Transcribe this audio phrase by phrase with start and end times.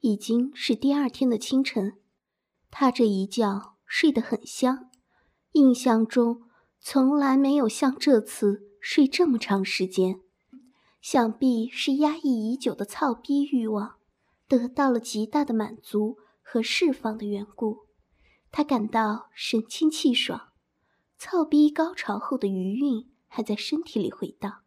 [0.00, 1.98] 已经是第二天的清晨，
[2.70, 4.90] 他这一觉睡得很香，
[5.52, 6.42] 印象中
[6.80, 10.20] 从来没有像这次睡这么长时间。
[11.02, 13.96] 想必是压抑已久的操逼欲望
[14.46, 17.86] 得到了极大的满足和释放的缘故，
[18.50, 20.48] 他感到神清气爽。
[21.18, 24.60] 操逼高潮后的余韵还在身体里回荡。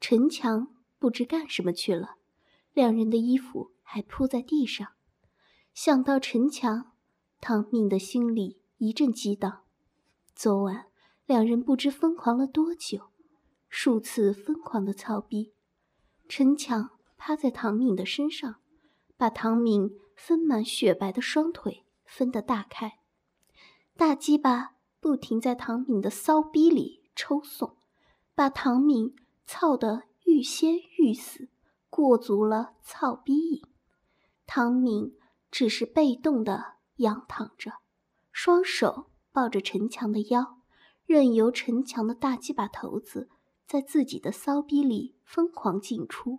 [0.00, 0.68] 陈强
[0.98, 2.16] 不知干什么去了，
[2.72, 3.72] 两人的衣服。
[3.90, 4.86] 还铺在地上，
[5.72, 6.92] 想到陈强，
[7.40, 9.62] 唐敏的心里一阵激荡。
[10.34, 10.88] 昨晚
[11.24, 13.08] 两人不知疯狂了多久，
[13.70, 15.54] 数次疯狂的操逼。
[16.28, 18.56] 陈强趴在唐敏的身上，
[19.16, 22.98] 把唐敏丰满雪白的双腿分得大开，
[23.96, 27.78] 大鸡巴不停在唐敏的骚逼里抽送，
[28.34, 31.48] 把唐敏操得欲仙欲死，
[31.88, 33.62] 过足了操逼瘾。
[34.50, 35.12] 唐敏
[35.50, 37.74] 只是被动的仰躺着，
[38.32, 40.62] 双手抱着陈强的腰，
[41.04, 43.28] 任由陈强的大鸡巴头子
[43.66, 46.38] 在自己的骚逼里疯狂进出。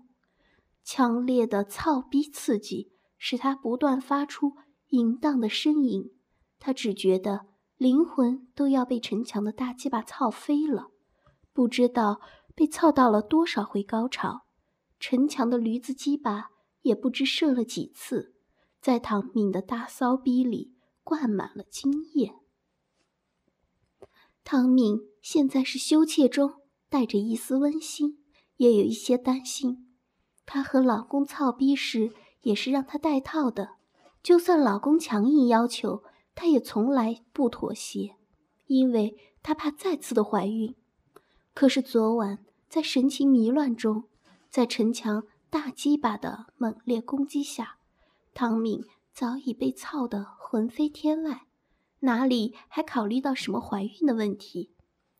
[0.83, 4.55] 强烈的操逼刺激使他不断发出
[4.87, 6.09] 淫荡的呻吟，
[6.57, 7.45] 他只觉得
[7.77, 10.87] 灵魂都要被陈强的大鸡巴操飞了，
[11.53, 12.19] 不知道
[12.55, 14.47] 被操到了多少回高潮。
[14.99, 16.49] 陈强的驴子鸡巴。
[16.81, 18.33] 也不知射了几次，
[18.81, 22.35] 在唐敏的大骚逼里灌满了精液。
[24.43, 26.55] 唐敏现在是羞怯中
[26.89, 28.23] 带着一丝温馨，
[28.57, 29.93] 也有一些担心。
[30.45, 33.75] 她和老公操逼时也是让他戴套的，
[34.23, 36.03] 就算老公强硬要求，
[36.33, 38.15] 她也从来不妥协，
[38.65, 40.73] 因为她怕再次的怀孕。
[41.53, 44.05] 可是昨晚在神情迷乱中，
[44.49, 45.27] 在陈强。
[45.49, 47.79] 大鸡巴的猛烈攻击下，
[48.35, 51.47] 汤敏早已被操得魂飞天外，
[52.01, 54.75] 哪里还考虑到什么怀孕的问题？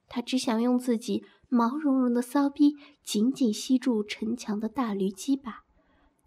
[0.08, 5.64] 他只想用自己毛茸茸的骚逼紧紧吸住陈强的大驴鸡巴，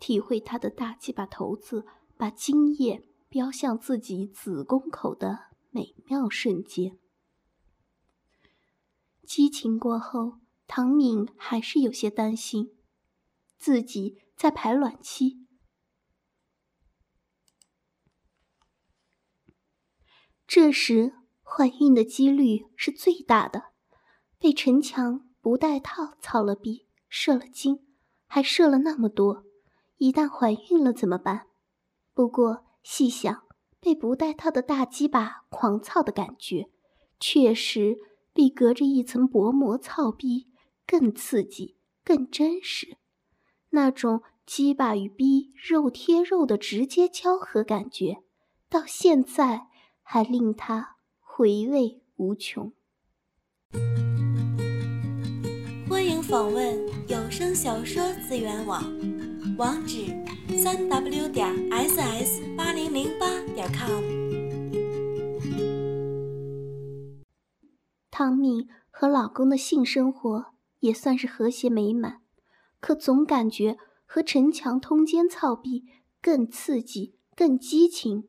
[0.01, 1.87] 体会他的大鸡巴头子
[2.17, 6.99] 把精液飙向自己子宫口的美妙瞬间。
[9.25, 12.73] 激情过后，唐敏还是有些担心。
[13.63, 15.47] 自己在排卵期，
[20.49, 21.13] 这时
[21.45, 23.67] 怀孕的几率是最大的。
[24.41, 27.87] 被陈强不带套操了逼，射了精，
[28.27, 29.45] 还射了那么多，
[29.99, 31.47] 一旦怀孕了怎么办？
[32.13, 33.45] 不过细想，
[33.79, 36.69] 被不带套的大鸡巴狂操的感觉，
[37.21, 37.99] 确实
[38.33, 40.51] 比隔着一层薄膜操逼
[40.85, 42.99] 更刺激、更真实。
[43.75, 48.19] 那种鸡巴与逼肉贴肉的直接交合感觉，
[48.69, 49.69] 到现在
[50.03, 52.71] 还令他回味无穷。
[55.89, 58.85] 欢迎访问有声小说资源网，
[59.57, 60.05] 网址：
[60.59, 64.03] 三 w 点 ss 八零零八点 com。
[68.11, 72.21] 汤米和老公的性生活也算是和谐美满。
[72.83, 75.85] 可总感觉和城墙通奸操逼
[76.21, 78.29] 更刺激、更激情，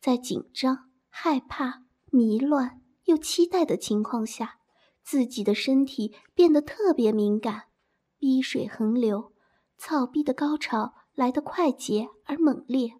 [0.00, 4.56] 在紧张、害怕、迷乱又期待的情况下，
[5.04, 7.68] 自己的身体变得特别敏感，
[8.18, 9.32] 逼水横流，
[9.78, 12.94] 操逼的高潮来得快捷而猛烈。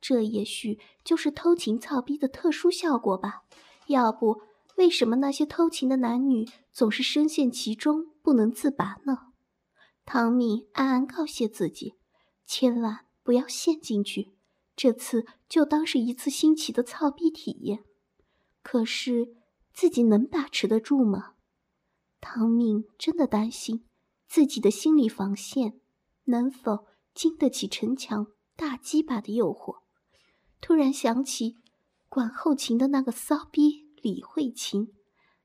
[0.00, 3.42] 这也许就是偷情操逼的特殊效果吧？
[3.88, 4.40] 要不，
[4.76, 9.27] 为什么那些偷情的男女总是深陷其中不能自拔呢？
[10.10, 11.92] 汤米暗暗告诫自己，
[12.46, 14.32] 千万不要陷进去。
[14.74, 17.84] 这次就当是一次新奇的操逼体验。
[18.62, 19.36] 可是
[19.74, 21.34] 自己能把持得住吗？
[22.22, 23.84] 汤米真的担心
[24.26, 25.78] 自己的心理防线
[26.24, 29.82] 能否经得起陈强大鸡巴的诱惑。
[30.62, 31.58] 突然想起
[32.08, 34.90] 管后勤的那个骚逼李慧琴，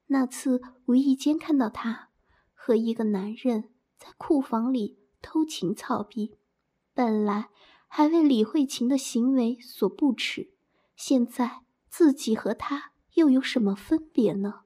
[0.06, 2.12] 那次无意间看到她
[2.54, 3.73] 和一个男人。
[4.04, 6.36] 在库房里偷情操逼，
[6.94, 7.50] 本来
[7.88, 10.52] 还为李慧琴的行为所不耻，
[10.98, 14.64] 现在自己和他又有什么分别呢？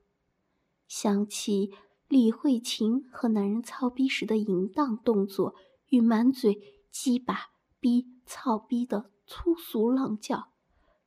[0.88, 1.72] 想起
[2.08, 5.54] 李慧琴和男人操逼时的淫荡动作
[5.90, 10.52] 与满嘴鸡巴逼操逼的粗俗浪叫，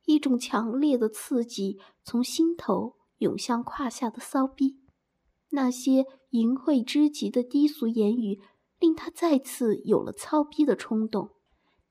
[0.05, 4.79] 一种强烈的刺激从心头涌向胯下的骚逼。
[5.49, 8.41] 那些淫秽之极的低俗言语，
[8.79, 11.31] 令他再次有了操逼的冲动。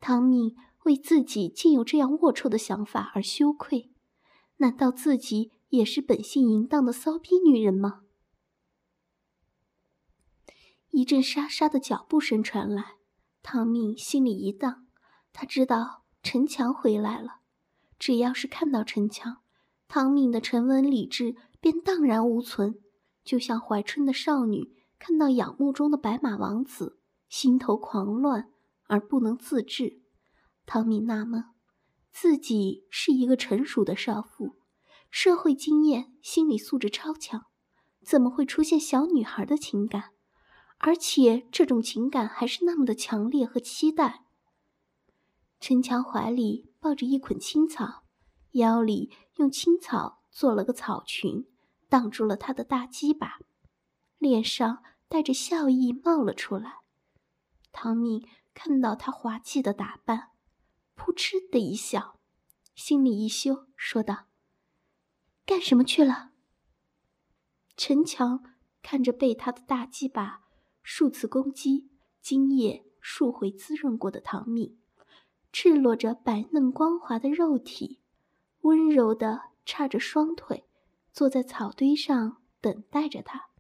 [0.01, 0.55] 汤米
[0.85, 3.91] 为自己竟有这样龌龊的想法而羞愧。
[4.57, 8.01] 难道自己也是本性淫荡的骚逼女人吗？
[10.91, 12.97] 一阵沙沙的脚步声传来，
[13.43, 14.87] 汤米心里一荡。
[15.33, 17.41] 他知道陈强回来了。
[17.99, 19.43] 只要是看到陈强，
[19.87, 22.81] 汤米的沉稳理智便荡然无存。
[23.25, 28.51] 就像怀春的少女看到仰慕中的白马王子，心头狂乱
[28.87, 30.03] 而不能自制。
[30.67, 31.45] 汤米纳闷，
[32.13, 34.57] 自己是一个成熟的少妇，
[35.11, 37.47] 社会经验、心理素质超强，
[38.05, 40.11] 怎么会出现小女孩的情感？
[40.79, 44.25] 而且这种情感还是那么的强烈和期待。
[45.61, 48.05] 陈强怀里抱着一捆青草，
[48.53, 51.47] 腰里用青草做了个草裙。
[51.91, 53.41] 挡住了他的大鸡巴，
[54.17, 56.79] 脸上带着笑意冒了出来。
[57.73, 60.31] 汤米看到他滑稽的打扮，
[60.95, 62.21] 扑哧的一笑，
[62.75, 64.27] 心里一羞，说道
[65.45, 66.31] ：“干什么去了？”
[67.77, 68.45] 陈强
[68.83, 70.43] 看着被他的大鸡巴
[70.83, 71.91] 数次攻击、
[72.21, 74.79] 精液数回滋润过的汤米，
[75.53, 78.01] 赤裸着白嫩光滑的肉体，
[78.61, 80.67] 温柔的叉着双腿。
[81.13, 83.51] 坐在草堆上等待着他，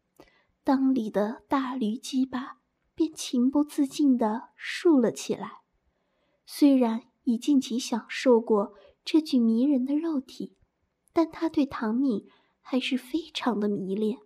[0.65, 2.59] 裆里的大驴鸡巴
[2.95, 5.61] 便情不自禁地竖了起来。
[6.47, 8.75] 虽然已尽情享受过
[9.05, 10.57] 这具迷人的肉体，
[11.13, 12.29] 但他对唐敏
[12.61, 14.19] 还是非常的迷恋，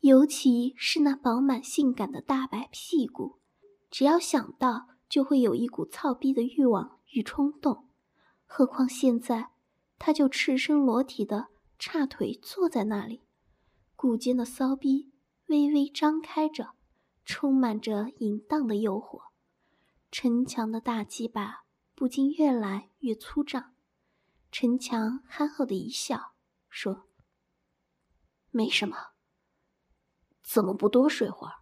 [0.00, 3.38] 尤其是那饱满性感的大白屁股，
[3.90, 7.88] 只要想到就会有一股操逼的欲望与冲动。
[8.44, 9.53] 何况现在。
[9.98, 11.48] 他就赤身裸体的
[11.78, 13.26] 叉腿坐在那里，
[13.96, 15.12] 骨间的骚逼
[15.48, 16.74] 微微张开着，
[17.24, 19.22] 充满着淫荡的诱惑。
[20.10, 21.64] 陈强的大鸡巴
[21.94, 23.74] 不禁越来越粗胀。
[24.52, 26.34] 陈强憨厚的一笑，
[26.68, 27.08] 说
[28.52, 28.96] ：“没什么，
[30.42, 31.54] 怎么不多睡会儿？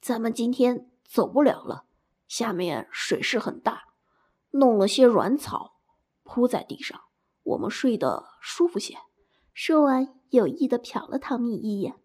[0.00, 1.86] 咱们今天走不了了，
[2.26, 3.82] 下面水势很大，
[4.52, 5.80] 弄了些软草
[6.22, 7.02] 铺在地上。”
[7.44, 8.96] 我们睡得舒服些。
[9.52, 11.96] 说完，有意的瞟了汤米一眼。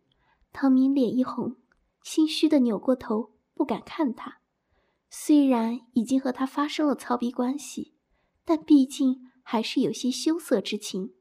[0.51, 1.55] 汤米脸一红，
[2.03, 4.39] 心虚的扭过头，不敢看他。
[5.09, 7.93] 虽然已经和他发生了操逼关系，
[8.43, 11.13] 但毕竟还是有些羞涩之情。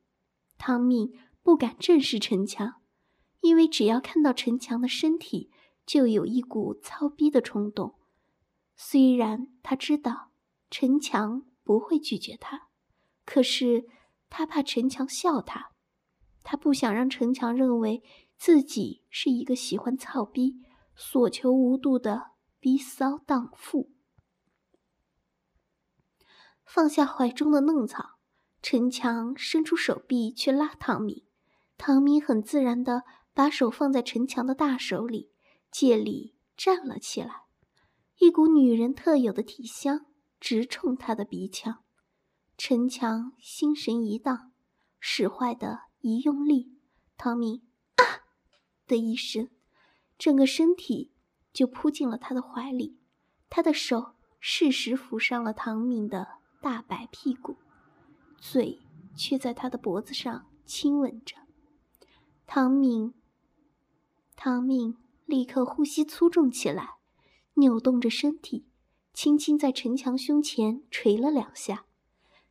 [0.59, 2.81] 汤米不敢正视陈强，
[3.41, 5.51] 因为只要看到陈强的身体，
[5.85, 7.95] 就有一股操逼的冲动。
[8.75, 10.33] 虽然他知道
[10.71, 12.69] 陈强不会拒绝他，
[13.25, 13.87] 可是。
[14.39, 15.71] 他怕陈强笑他，
[16.43, 18.03] 他不想让陈强认为
[18.37, 20.61] 自己是一个喜欢操逼、
[20.95, 23.95] 所求无度的逼骚荡妇。
[26.67, 28.19] 放下怀中的嫩草，
[28.61, 31.27] 陈强伸出手臂去拉唐米，
[31.79, 35.33] 唐米很自然的把手放在陈强的大手里，
[35.71, 37.45] 借力站了起来，
[38.19, 40.05] 一股女人特有的体香
[40.39, 41.83] 直冲他的鼻腔。
[42.59, 44.51] 陈强心神一荡，
[44.99, 46.73] 使坏的一用力，
[47.19, 47.63] 汤米
[47.97, 48.25] 啊
[48.87, 49.51] 的一声，
[50.17, 51.13] 整个身体
[51.53, 52.99] 就扑进了他的怀里。
[53.51, 57.57] 他的手适时扶上了唐敏的大白屁股，
[58.39, 58.81] 嘴
[59.15, 61.37] 却在他的脖子上亲吻着。
[62.47, 63.13] 唐敏，
[64.35, 64.97] 唐敏
[65.27, 66.95] 立刻呼吸粗重起来，
[67.55, 68.67] 扭动着身体，
[69.13, 71.85] 轻轻在陈强胸前捶了两下。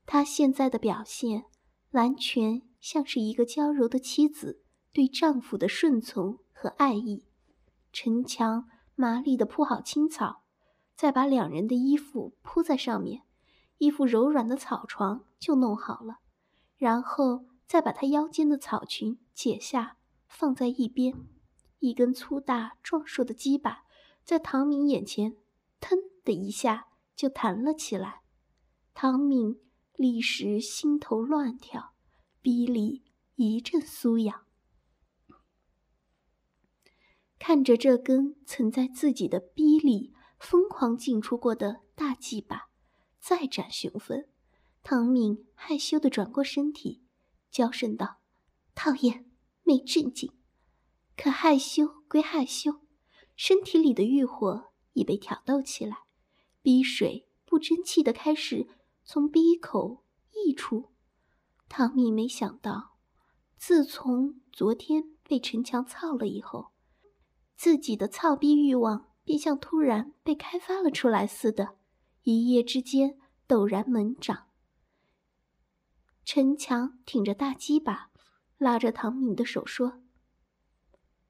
[0.05, 1.45] 她现在的表现，
[1.91, 4.61] 完全像是一个娇柔的妻子
[4.93, 7.25] 对丈夫的顺从和爱意。
[7.91, 10.43] 陈强麻利地铺好青草，
[10.95, 13.23] 再把两人的衣服铺在上面，
[13.77, 16.19] 一副柔软的草床就弄好了。
[16.77, 19.97] 然后再把她腰间的草裙解下，
[20.27, 21.15] 放在一边。
[21.79, 23.83] 一根粗大壮硕的鸡巴
[24.23, 25.35] 在唐敏眼前，
[25.79, 28.21] 腾的一下就弹了起来。
[28.93, 29.59] 唐敏。
[29.97, 31.93] 立时心头乱跳，
[32.41, 33.03] 逼里
[33.35, 34.45] 一阵酥痒。
[37.39, 42.69] 看着这根曾在自己的逼里疯狂进出过的大鸡巴，
[43.19, 44.27] 再展雄风，
[44.83, 47.03] 唐敏害羞的转过身体，
[47.51, 48.17] 娇声道
[48.73, 49.29] ：“讨厌，
[49.63, 50.31] 没正经。”
[51.15, 52.81] 可害羞归害羞，
[53.35, 55.99] 身体里的欲火已被挑逗起来，
[56.61, 58.67] 逼水不争气的开始
[59.05, 60.91] 从鼻口溢出。
[61.69, 62.97] 唐敏没想到，
[63.55, 66.71] 自从昨天被陈强操了以后，
[67.55, 71.77] 自己的操逼欲望便像突然被开发了出来似的，
[72.23, 74.47] 一夜之间陡然猛长。
[76.23, 78.09] 陈强挺着大鸡巴，
[78.57, 80.01] 拉着唐敏的手说：“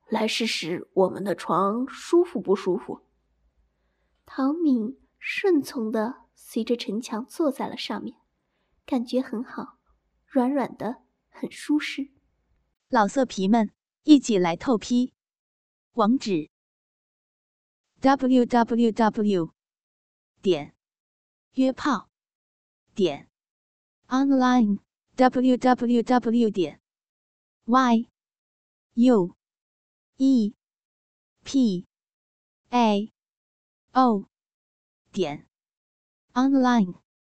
[0.08, 3.02] 来试试我们的床舒服不舒服。”
[4.26, 8.16] 唐敏顺从的随着陈强坐在了上面，
[8.86, 9.80] 感觉很好，
[10.28, 12.12] 软软的，很舒适。
[12.90, 13.72] 老色皮们，
[14.04, 15.14] 一起来透批！
[15.94, 16.52] 网址
[18.02, 19.54] ：w w w.
[20.42, 20.76] 点
[21.54, 22.10] 约炮
[22.94, 23.30] 点
[24.08, 24.86] online。
[25.18, 26.82] www 点
[27.64, 28.10] y
[28.96, 29.34] u
[30.18, 30.54] e
[31.46, 31.88] p
[32.70, 33.14] a
[33.94, 34.30] o
[35.14, 35.48] 点
[36.36, 36.96] online。